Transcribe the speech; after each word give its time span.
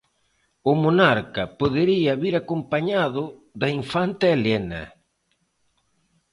O 0.69 0.71
monarca 0.83 1.43
podería 1.59 2.13
vir 2.23 2.33
acompañado 2.37 3.23
da 3.61 3.67
infanta 3.79 4.25
Elena. 4.37 4.83